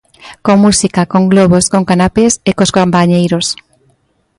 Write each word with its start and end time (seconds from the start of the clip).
Con 0.45 0.57
música, 0.65 1.01
con 1.11 1.23
globos, 1.33 1.65
con 1.73 1.83
canapés 1.91 2.33
e 2.49 2.51
cos 2.57 2.73
compañeiros. 2.77 3.47